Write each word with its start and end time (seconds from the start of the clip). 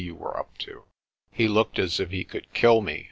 you 0.01 0.15
were 0.15 0.35
up 0.35 0.57
to." 0.57 0.83
He 1.31 1.47
looked 1.47 1.77
as 1.77 1.99
if 1.99 2.09
he 2.09 2.23
could 2.23 2.51
kill 2.53 2.81
me. 2.81 2.99